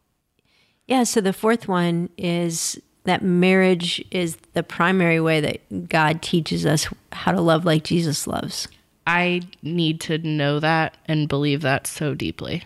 [0.87, 1.05] Yeah.
[1.05, 6.89] So the fourth one is that marriage is the primary way that God teaches us
[7.13, 8.69] how to love like Jesus loves.
[9.07, 12.65] I need to know that and believe that so deeply.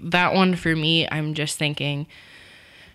[0.00, 2.06] That one for me, I'm just thinking,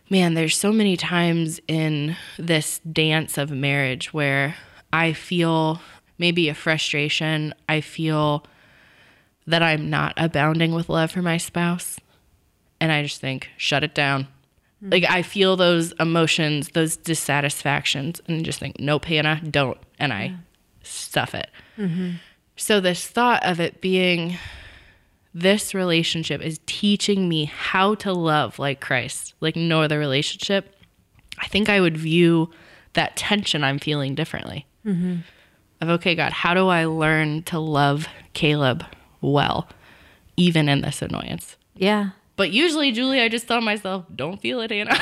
[0.09, 4.55] man, there's so many times in this dance of marriage where
[4.91, 5.81] I feel
[6.17, 7.53] maybe a frustration.
[7.67, 8.45] I feel
[9.45, 11.97] that I'm not abounding with love for my spouse.
[12.79, 14.27] And I just think, shut it down.
[14.81, 14.89] Hmm.
[14.89, 19.77] Like I feel those emotions, those dissatisfactions, and just think, nope, Hannah, don't.
[19.99, 20.35] And I
[20.83, 21.49] stuff it.
[21.77, 22.11] Mm-hmm.
[22.55, 24.37] So, this thought of it being
[25.33, 30.75] this relationship is teaching me how to love like Christ, like no other relationship,
[31.37, 32.49] I think I would view
[32.93, 34.65] that tension I'm feeling differently.
[35.79, 38.83] Of, okay, God, how do I learn to love Caleb
[39.21, 39.67] well,
[40.35, 41.55] even in this annoyance?
[41.75, 42.11] Yeah.
[42.35, 44.97] But usually, Julie, I just tell myself, don't feel it, Hannah.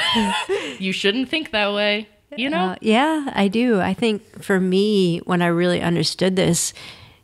[0.80, 2.10] you shouldn't think that way.
[2.36, 2.71] You know?
[2.71, 3.80] Uh, yeah, I do.
[3.80, 6.74] I think for me, when I really understood this,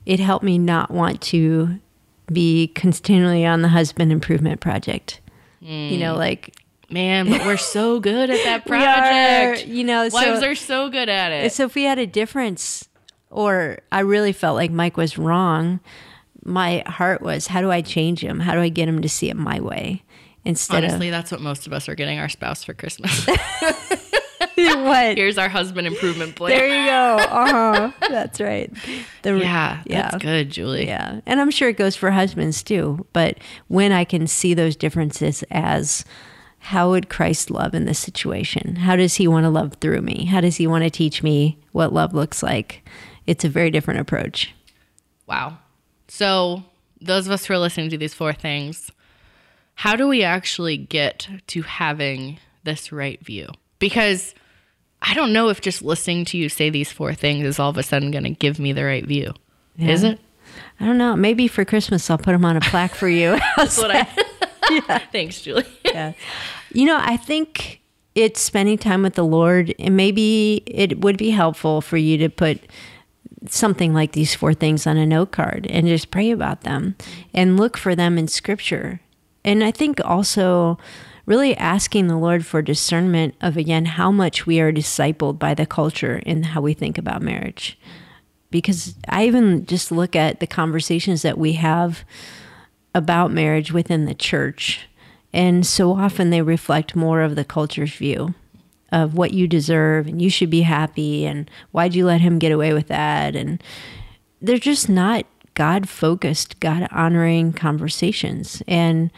[0.06, 1.80] it helped me not want to
[2.32, 5.19] be continually on the husband improvement project.
[5.91, 6.56] You know, like
[6.91, 9.67] Man, but we're so good at that we are, project.
[9.67, 11.54] you know, Wives so, are so good at it.
[11.54, 12.88] so if we had a difference,
[13.30, 15.80] or I really felt like Mike was wrong,
[16.43, 18.39] my heart was, how do I change him?
[18.39, 20.04] How do I get him to see it my way
[20.43, 23.27] instead Honestly, that's what most of us are getting our spouse for Christmas.
[24.56, 25.17] what?
[25.17, 26.58] Here's our husband improvement plan.
[26.58, 27.17] There you go.
[27.23, 27.91] Uh huh.
[28.10, 28.71] That's right.
[29.21, 30.10] The, yeah, yeah.
[30.10, 30.88] that's good, Julie.
[30.88, 31.21] Yeah.
[31.25, 33.06] And I'm sure it goes for husbands too.
[33.13, 36.06] But when I can see those differences as
[36.63, 38.76] how would Christ love in this situation?
[38.78, 40.26] How does he want to love through me?
[40.26, 42.88] How does he want to teach me what love looks like?
[43.26, 44.54] It's a very different approach.
[45.26, 45.58] Wow.
[46.08, 46.63] So,
[47.02, 48.91] those of us who are listening to these four things,
[49.74, 53.47] how do we actually get to having this right view?
[53.80, 54.36] Because
[55.02, 57.78] I don't know if just listening to you say these four things is all of
[57.78, 59.34] a sudden going to give me the right view.
[59.80, 60.19] Is it?
[60.80, 61.15] I don't know.
[61.15, 63.39] Maybe for Christmas I'll put them on a plaque for you.
[63.58, 64.08] That's what I.
[65.12, 65.65] Thanks, Julie.
[65.86, 66.13] yeah.
[66.71, 67.82] You know, I think
[68.15, 72.30] it's spending time with the Lord, and maybe it would be helpful for you to
[72.30, 72.60] put
[73.47, 76.95] something like these four things on a note card and just pray about them
[77.34, 79.00] and look for them in scripture.
[79.43, 80.78] And I think also
[81.26, 85.65] really asking the Lord for discernment of again how much we are discipled by the
[85.65, 87.80] culture in how we think about marriage.
[88.52, 92.04] Because I even just look at the conversations that we have
[92.93, 94.88] about marriage within the church.
[95.34, 98.34] And so often they reflect more of the culture's view
[98.91, 102.51] of what you deserve and you should be happy and why'd you let him get
[102.51, 103.36] away with that?
[103.36, 103.63] And
[104.41, 108.62] they're just not God focused, God honoring conversations.
[108.67, 109.12] And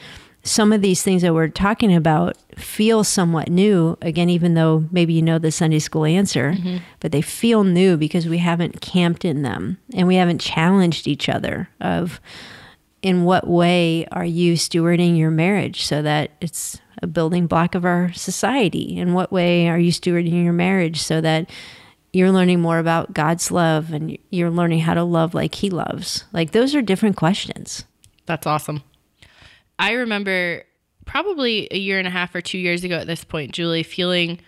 [0.43, 5.13] some of these things that we're talking about feel somewhat new, again, even though maybe
[5.13, 6.77] you know the Sunday school answer, mm-hmm.
[6.99, 11.29] but they feel new because we haven't camped in them and we haven't challenged each
[11.29, 12.19] other of
[13.03, 17.85] in what way are you stewarding your marriage so that it's a building block of
[17.85, 18.97] our society?
[18.97, 21.49] In what way are you stewarding your marriage so that
[22.13, 26.23] you're learning more about God's love and you're learning how to love like He loves?
[26.31, 27.83] Like, those are different questions.
[28.25, 28.81] That's awesome.
[29.77, 30.63] I remember
[31.05, 34.39] probably a year and a half or two years ago at this point, Julie, feeling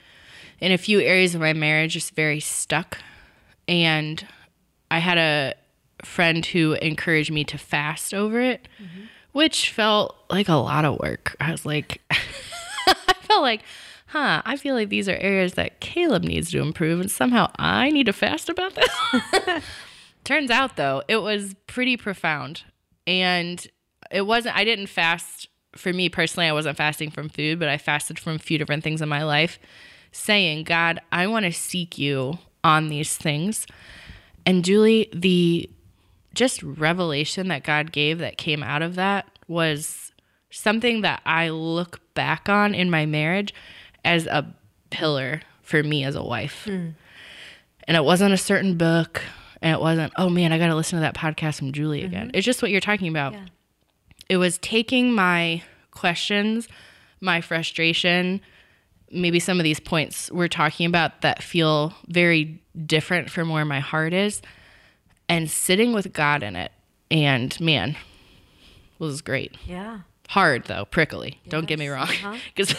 [0.61, 2.99] in a few areas of my marriage just very stuck.
[3.67, 4.25] And
[4.89, 5.55] I had a
[6.05, 8.67] friend who encouraged me to fast over it,
[9.31, 11.35] which felt like a lot of work.
[11.39, 13.61] I was like, I felt like,
[14.07, 17.89] huh, I feel like these are areas that Caleb needs to improve, and somehow I
[17.91, 19.63] need to fast about this.
[20.23, 22.63] Turns out, though, it was pretty profound.
[23.07, 23.65] And
[24.11, 27.77] it wasn't, I didn't fast for me personally, I wasn't fasting from food, but I
[27.77, 29.59] fasted from a few different things in my life,
[30.11, 33.67] saying, God, I want to seek you on these things.
[34.45, 35.69] And Julie, the
[36.35, 40.11] just revelation that God gave that came out of that was
[40.51, 43.53] something that I look back on in my marriage
[44.03, 44.53] as a
[44.89, 46.65] pillar for me as a wife.
[46.65, 46.89] Hmm.
[47.87, 49.21] And it wasn't a certain book,
[49.61, 52.07] and it wasn't, oh man, I got to listen to that podcast from Julie mm-hmm.
[52.07, 52.31] again.
[52.33, 53.35] It's just what you're talking about.
[54.27, 56.67] It was taking my questions,
[57.21, 58.41] my frustration,
[59.11, 63.79] maybe some of these points we're talking about that feel very different from where my
[63.79, 64.41] heart is,
[65.29, 66.71] and sitting with God in it.
[67.11, 67.95] And man,
[68.99, 69.55] was great.
[69.65, 69.99] Yeah.
[70.29, 71.39] Hard though, prickly.
[71.47, 72.09] Don't get me wrong,
[72.55, 72.73] because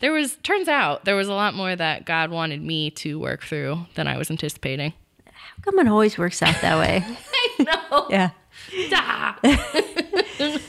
[0.00, 3.42] there was turns out there was a lot more that God wanted me to work
[3.42, 4.92] through than I was anticipating.
[5.26, 7.04] How come it always works out that way?
[7.58, 8.06] I know.
[8.10, 8.30] yeah.
[8.92, 9.38] Ah.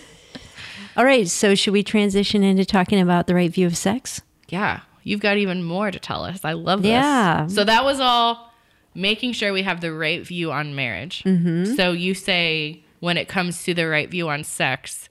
[0.97, 1.27] All right.
[1.27, 4.21] So, should we transition into talking about the right view of sex?
[4.49, 6.43] yeah, you've got even more to tell us.
[6.43, 6.89] I love this.
[6.89, 7.47] Yeah.
[7.47, 8.50] So that was all
[8.93, 11.23] making sure we have the right view on marriage.
[11.23, 11.75] Mm-hmm.
[11.75, 15.09] So you say when it comes to the right view on sex,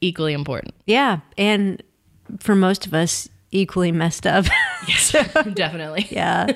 [0.00, 0.74] equally important.
[0.86, 1.20] Yeah.
[1.38, 1.82] And
[2.38, 4.46] for most of us, equally messed up.
[4.86, 5.12] Yes,
[5.54, 6.06] definitely.
[6.10, 6.46] yeah.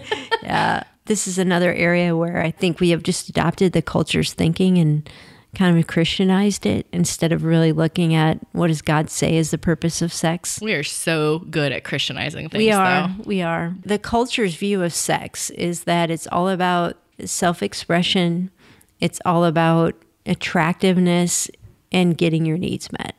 [0.43, 0.83] Yeah.
[1.07, 5.09] This is another area where I think we have just adopted the culture's thinking and
[5.55, 9.59] kind of Christianized it instead of really looking at what does God say is the
[9.59, 10.61] purpose of sex.
[10.63, 12.59] We are so good at Christianizing things.
[12.63, 13.09] We are.
[13.09, 13.15] Though.
[13.25, 13.75] We are.
[13.85, 18.51] The culture's view of sex is that it's all about self expression,
[19.01, 19.95] it's all about
[20.27, 21.51] attractiveness
[21.93, 23.15] and getting your needs met.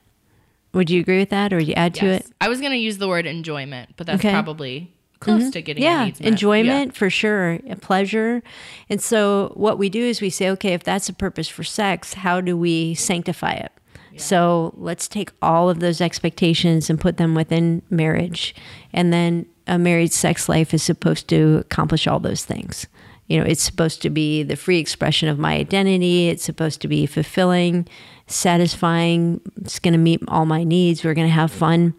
[0.74, 2.28] Would you agree with that or would you add to it?
[2.40, 4.32] I was going to use the word enjoyment, but that's Okay.
[4.32, 5.52] probably close mm-hmm.
[5.52, 8.42] to getting yeah, enjoyment for sure, a pleasure.
[8.90, 12.14] And so what we do is we say, okay, if that's a purpose for sex,
[12.14, 13.72] how do we sanctify it?
[14.20, 18.54] So let's take all of those expectations and put them within marriage.
[18.92, 22.86] And then a married sex life is supposed to accomplish all those things.
[23.28, 26.30] You know, it's supposed to be the free expression of my identity.
[26.30, 27.88] It's supposed to be fulfilling,
[28.28, 29.40] satisfying.
[29.62, 31.04] It's going to meet all my needs.
[31.04, 31.94] We're going to have fun.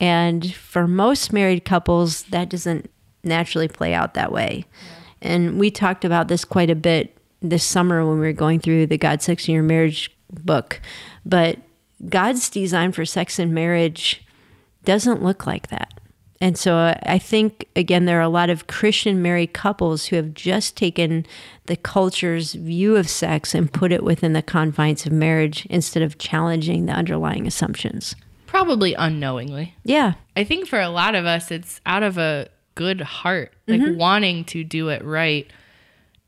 [0.00, 2.90] And for most married couples, that doesn't
[3.22, 4.64] naturally play out that way.
[5.22, 8.86] And we talked about this quite a bit this summer when we were going through
[8.86, 10.80] the God, Sex, and Your Marriage book.
[11.24, 11.58] But
[12.08, 14.24] God's design for sex and marriage
[14.84, 15.92] doesn't look like that.
[16.40, 20.16] And so uh, I think, again, there are a lot of Christian married couples who
[20.16, 21.24] have just taken
[21.66, 26.18] the culture's view of sex and put it within the confines of marriage instead of
[26.18, 28.14] challenging the underlying assumptions.
[28.54, 29.74] Probably unknowingly.
[29.82, 30.12] Yeah.
[30.36, 33.98] I think for a lot of us, it's out of a good heart, like Mm-hmm.
[33.98, 35.50] wanting to do it right.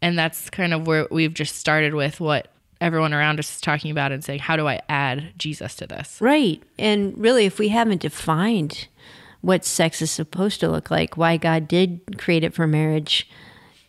[0.02, 2.48] And that's kind of where we've just started with what
[2.80, 6.18] everyone around us is talking about and saying, how do I add Jesus to this?
[6.20, 6.60] Right.
[6.80, 8.88] And really, if we haven't defined
[9.40, 13.28] what sex is supposed to look like, why God did create it for marriage,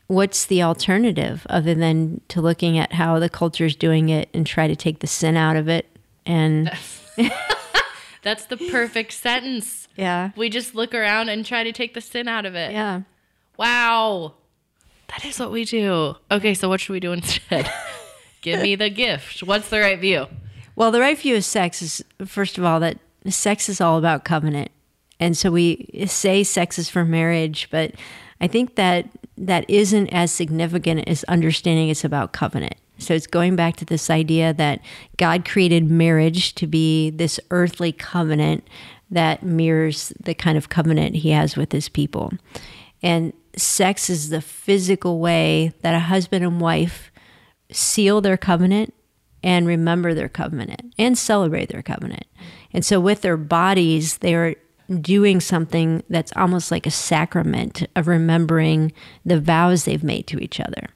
[0.06, 4.46] what's the alternative other than to looking at how the culture is doing it and
[4.46, 5.88] try to take the sin out of it?
[6.26, 6.72] And
[8.28, 9.88] That's the perfect sentence.
[9.96, 10.32] yeah.
[10.36, 12.74] We just look around and try to take the sin out of it.
[12.74, 13.04] Yeah.
[13.56, 14.34] Wow.
[15.08, 16.16] That is what we do.
[16.30, 17.72] Okay, so what should we do instead?
[18.42, 19.44] Give me the gift.
[19.44, 20.28] What's the right view?
[20.76, 24.26] Well, the right view of sex is, first of all, that sex is all about
[24.26, 24.72] covenant.
[25.22, 27.96] And so we say sex is for marriage, but
[28.42, 32.76] I think that that isn't as significant as understanding it's about covenant.
[33.00, 34.82] So it's going back to this idea that
[35.18, 38.68] God created marriage to be this earthly covenant
[39.10, 42.34] that mirrors the kind of covenant he has with his people.
[43.02, 47.12] And sex is the physical way that a husband and wife
[47.72, 48.94] seal their covenant
[49.44, 52.26] and remember their covenant and celebrate their covenant.
[52.74, 54.56] And so with their bodies, they are
[55.02, 58.92] doing something that's almost like a sacrament of remembering
[59.26, 60.88] the vows they've made to each other.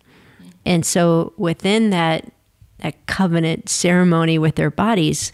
[0.65, 2.31] And so within that
[2.79, 5.31] that covenant ceremony with their bodies,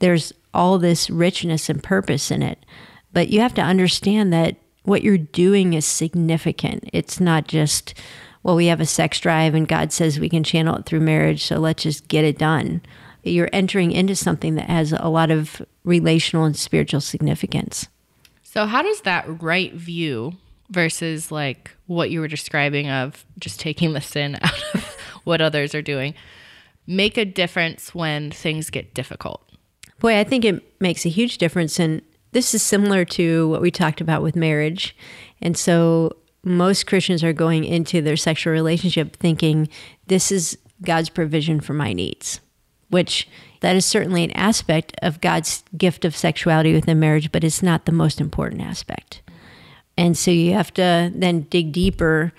[0.00, 2.64] there's all this richness and purpose in it.
[3.12, 6.88] But you have to understand that what you're doing is significant.
[6.92, 7.94] It's not just,
[8.42, 11.44] well, we have a sex drive and God says we can channel it through marriage,
[11.44, 12.82] so let's just get it done.
[13.22, 17.88] You're entering into something that has a lot of relational and spiritual significance.
[18.42, 20.32] So, how does that right view
[20.70, 25.74] versus like what you were describing of just taking the sin out of what others
[25.74, 26.14] are doing
[26.90, 29.48] make a difference when things get difficult?
[30.00, 31.78] Boy, I think it makes a huge difference.
[31.78, 32.02] And
[32.32, 34.96] this is similar to what we talked about with marriage.
[35.40, 39.68] And so most Christians are going into their sexual relationship thinking,
[40.06, 42.40] this is God's provision for my needs,
[42.88, 43.28] which
[43.60, 47.84] that is certainly an aspect of God's gift of sexuality within marriage, but it's not
[47.84, 49.20] the most important aspect.
[49.96, 52.32] And so you have to then dig deeper.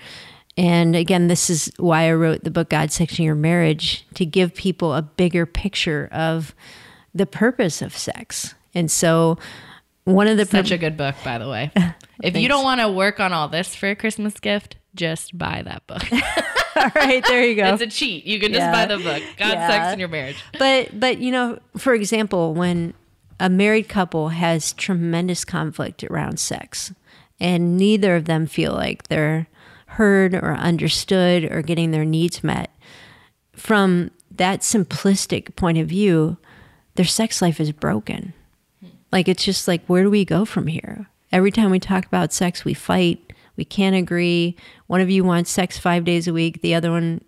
[0.56, 4.26] And again, this is why I wrote the book God Sex and Your Marriage to
[4.26, 6.54] give people a bigger picture of
[7.14, 8.54] the purpose of sex.
[8.74, 9.38] And so
[10.04, 11.70] one of the such a good book, by the way.
[12.22, 15.62] if you don't want to work on all this for a Christmas gift, just buy
[15.62, 16.02] that book.
[16.76, 17.72] all right, there you go.
[17.72, 18.24] it's a cheat.
[18.24, 18.72] You can just yeah.
[18.72, 19.22] buy the book.
[19.36, 19.68] God, yeah.
[19.68, 20.42] sex, in your marriage.
[20.58, 22.94] But but you know, for example, when
[23.38, 26.92] a married couple has tremendous conflict around sex,
[27.42, 29.48] and neither of them feel like they're
[29.86, 32.70] heard or understood or getting their needs met,
[33.52, 36.38] from that simplistic point of view,
[36.94, 38.32] their sex life is broken.
[39.10, 41.06] Like it's just like where do we go from here?
[41.32, 43.32] Every time we talk about sex, we fight.
[43.56, 44.56] We can't agree.
[44.86, 46.62] One of you wants sex five days a week.
[46.62, 47.22] The other one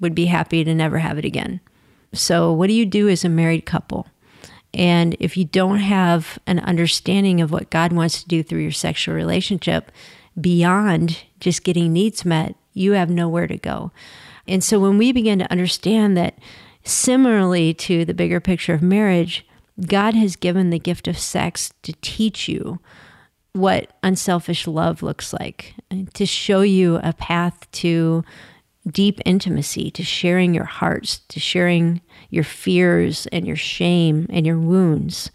[0.00, 1.60] would be happy to never have it again.
[2.14, 4.08] So, what do you do as a married couple?
[4.74, 8.70] And if you don't have an understanding of what God wants to do through your
[8.70, 9.90] sexual relationship
[10.38, 13.90] beyond just getting needs met, you have nowhere to go.
[14.46, 16.38] And so, when we begin to understand that,
[16.84, 19.46] similarly to the bigger picture of marriage,
[19.86, 22.80] God has given the gift of sex to teach you
[23.52, 25.74] what unselfish love looks like,
[26.14, 28.24] to show you a path to
[28.90, 32.00] deep intimacy, to sharing your hearts, to sharing
[32.30, 35.30] your fears and your shame and your wounds.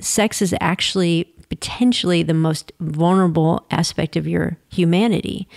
[0.00, 5.48] Sex is actually potentially the most vulnerable aspect of your humanity.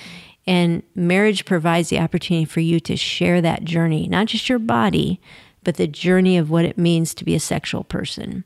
[0.47, 5.21] And marriage provides the opportunity for you to share that journey, not just your body,
[5.63, 8.43] but the journey of what it means to be a sexual person.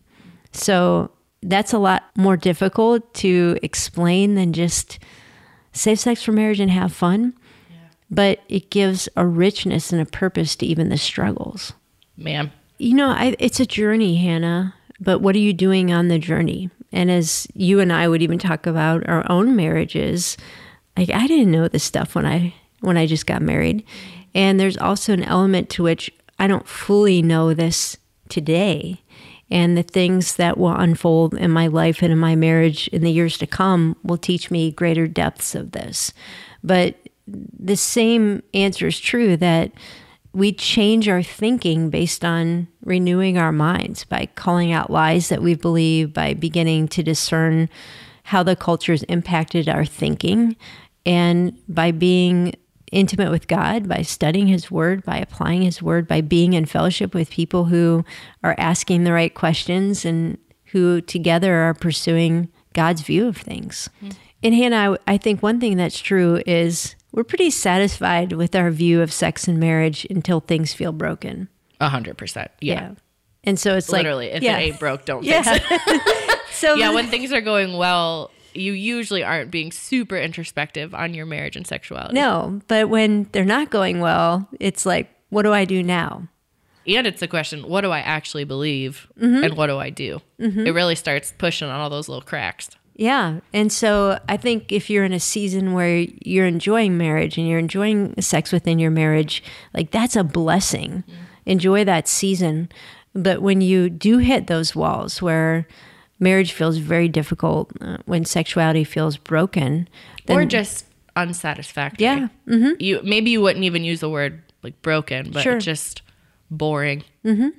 [0.52, 1.12] So
[1.42, 5.00] that's a lot more difficult to explain than just
[5.72, 7.34] save sex for marriage and have fun.
[7.70, 7.78] Yeah.
[8.10, 11.74] But it gives a richness and a purpose to even the struggles.
[12.18, 12.52] Ma'am.
[12.78, 16.70] You know, I, it's a journey, Hannah, but what are you doing on the journey?
[16.92, 20.38] And as you and I would even talk about our own marriages,
[20.98, 23.84] like I didn't know this stuff when I when I just got married.
[24.34, 27.98] And there's also an element to which I don't fully know this
[28.30, 29.02] today.
[29.50, 33.12] And the things that will unfold in my life and in my marriage in the
[33.12, 36.14] years to come will teach me greater depths of this.
[36.64, 36.96] But
[37.28, 39.72] the same answer is true that
[40.36, 45.56] we change our thinking based on renewing our minds by calling out lies that we
[45.56, 47.70] believe, by beginning to discern
[48.24, 50.56] how the culture has impacted our thinking,
[51.06, 52.54] and by being
[52.92, 57.14] intimate with God by studying His Word, by applying His Word, by being in fellowship
[57.14, 58.06] with people who
[58.44, 63.90] are asking the right questions and who together are pursuing God's view of things.
[63.98, 64.18] Mm-hmm.
[64.44, 68.70] And Hannah, I, I think one thing that's true is we're pretty satisfied with our
[68.70, 71.48] view of sex and marriage until things feel broken.
[71.80, 72.52] A hundred percent.
[72.60, 72.92] Yeah.
[73.46, 74.58] And so it's literally, like, if yeah.
[74.58, 75.42] it ain't broke, don't yeah.
[75.58, 76.40] fix it.
[76.52, 81.26] so yeah, when things are going well, you usually aren't being super introspective on your
[81.26, 82.16] marriage and sexuality.
[82.16, 86.28] No, but when they're not going well, it's like, what do I do now?
[86.88, 89.44] And it's a question, what do I actually believe mm-hmm.
[89.44, 90.22] and what do I do?
[90.40, 90.68] Mm-hmm.
[90.68, 92.70] It really starts pushing on all those little cracks.
[92.96, 93.42] Yeah.
[93.54, 97.60] And so I think if you're in a season where you're enjoying marriage and you're
[97.60, 99.44] enjoying sex within your marriage,
[99.74, 101.04] like that's a blessing.
[101.08, 101.22] Mm-hmm.
[101.46, 102.70] Enjoy that season.
[103.14, 105.68] But when you do hit those walls where
[106.20, 109.88] marriage feels very difficult, uh, when sexuality feels broken,
[110.26, 110.86] then, or just
[111.16, 112.04] unsatisfactory.
[112.04, 112.72] Yeah, mm-hmm.
[112.80, 115.60] you maybe you wouldn't even use the word like broken, but sure.
[115.60, 116.02] just
[116.50, 117.04] boring.
[117.24, 117.50] Mm-hmm.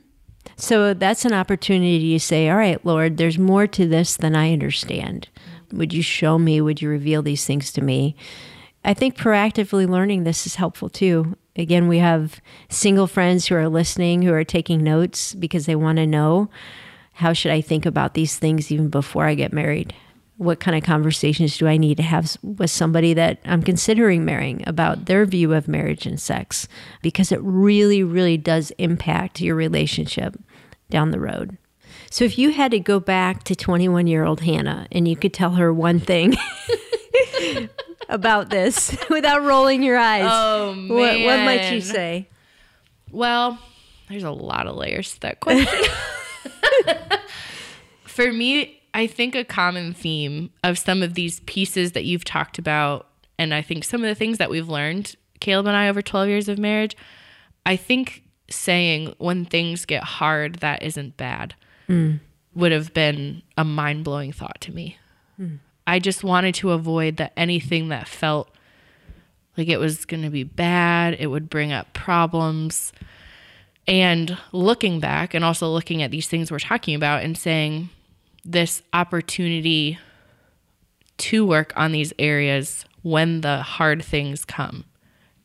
[0.56, 4.52] So that's an opportunity to say, "All right, Lord, there's more to this than I
[4.52, 5.28] understand.
[5.72, 6.60] Would you show me?
[6.60, 8.16] Would you reveal these things to me?"
[8.84, 11.36] I think proactively learning this is helpful too.
[11.56, 15.96] Again, we have single friends who are listening, who are taking notes because they want
[15.96, 16.48] to know
[17.14, 19.92] how should I think about these things even before I get married?
[20.38, 24.62] What kind of conversations do I need to have with somebody that I'm considering marrying
[24.66, 26.68] about their view of marriage and sex?
[27.00, 30.36] Because it really, really does impact your relationship
[30.90, 31.56] down the road.
[32.10, 35.34] So if you had to go back to 21 year old Hannah and you could
[35.34, 36.34] tell her one thing
[38.08, 40.88] about this without rolling your eyes, oh, man.
[40.88, 42.28] What, what might you say?
[43.10, 43.58] Well,
[44.08, 45.90] there's a lot of layers to that question.
[48.04, 52.58] For me, I think a common theme of some of these pieces that you've talked
[52.58, 53.06] about,
[53.38, 56.28] and I think some of the things that we've learned, Caleb and I, over 12
[56.28, 56.96] years of marriage,
[57.66, 61.54] I think saying when things get hard, that isn't bad
[61.86, 62.20] mm.
[62.54, 64.96] would have been a mind blowing thought to me.
[65.38, 65.58] Mm.
[65.86, 68.48] I just wanted to avoid that anything that felt
[69.58, 72.94] like it was going to be bad, it would bring up problems.
[73.86, 77.90] And looking back and also looking at these things we're talking about and saying
[78.46, 79.98] this opportunity
[81.18, 84.84] to work on these areas when the hard things come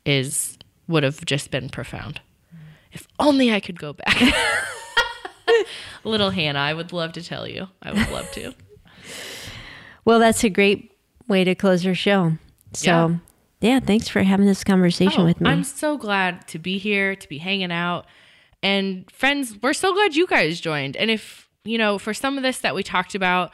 [0.06, 2.22] is would have just been profound.
[2.92, 4.22] If only I could go back.
[6.04, 7.68] Little Hannah, I would love to tell you.
[7.82, 8.54] I would love to.
[10.06, 10.92] well, that's a great
[11.28, 12.34] way to close our show.
[12.74, 13.20] So,
[13.62, 15.50] yeah, yeah thanks for having this conversation oh, with me.
[15.50, 18.06] I'm so glad to be here, to be hanging out.
[18.64, 20.98] And friends, we're so glad you guys joined.
[20.98, 23.52] And if, you know, for some of this that we talked about,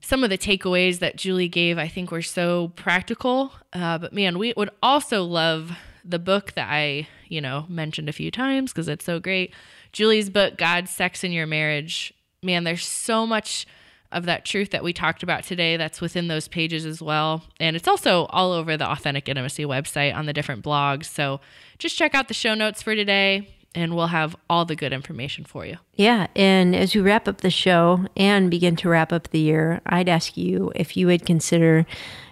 [0.00, 3.52] some of the takeaways that Julie gave, I think were so practical.
[3.72, 5.72] Uh, but man, we would also love
[6.04, 9.52] the book that I, you know, mentioned a few times because it's so great.
[9.92, 12.14] Julie's book, God, Sex, in Your Marriage.
[12.42, 13.66] Man, there's so much
[14.12, 17.42] of that truth that we talked about today that's within those pages as well.
[17.58, 21.06] And it's also all over the Authentic Intimacy website on the different blogs.
[21.06, 21.40] So
[21.78, 25.44] just check out the show notes for today and we'll have all the good information
[25.44, 25.76] for you.
[25.94, 26.26] Yeah.
[26.34, 30.08] And as we wrap up the show and begin to wrap up the year, I'd
[30.08, 31.86] ask you if you would consider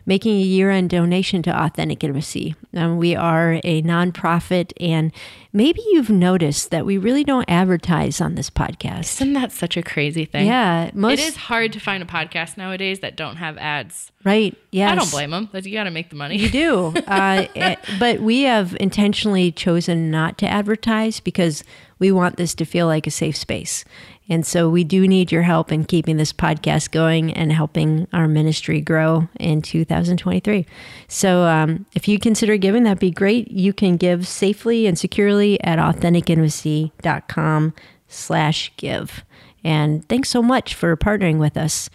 [0.07, 2.55] making a year end donation to Authentic Intimacy.
[2.75, 5.13] Um, we are a nonprofit, and
[5.53, 9.21] maybe you've noticed that we really don't advertise on this podcast.
[9.21, 10.47] Isn't that such a crazy thing?
[10.47, 10.91] Yeah.
[10.95, 14.13] Most, it is hard to find a podcast nowadays that don't have ads.
[14.25, 14.57] Right.
[14.71, 14.93] Yeah.
[14.93, 15.49] I don't blame them.
[15.53, 16.37] You got to make the money.
[16.37, 16.95] You do.
[17.15, 21.63] Uh, eh, but we have intentionally chosen not to advertise because
[21.99, 23.85] we want this to feel like a safe space.
[24.29, 28.27] And so we do need your help in keeping this podcast going and helping our
[28.27, 30.65] ministry grow in 2023.
[31.09, 33.51] So um, if you consider giving, that'd be great.
[33.51, 37.75] You can give safely and securely at authenticintimacy.com
[38.09, 39.25] slash give.
[39.63, 41.91] And thanks so much for partnering with us.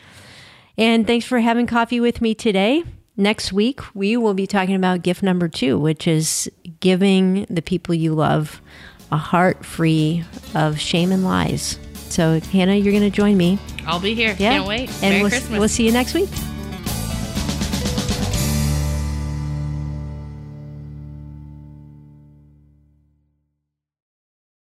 [0.77, 2.83] And thanks for having coffee with me today.
[3.17, 6.49] Next week, we will be talking about gift number two, which is
[6.79, 8.61] giving the people you love
[9.11, 10.23] a heart free
[10.55, 11.79] of shame and lies.
[12.11, 13.59] So, Hannah, you're going to join me.
[13.85, 14.35] I'll be here.
[14.37, 14.53] Yeah.
[14.53, 14.89] Can't wait.
[14.89, 15.59] And Merry we'll, Christmas.
[15.59, 16.29] we'll see you next week.